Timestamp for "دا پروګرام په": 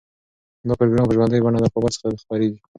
0.67-1.15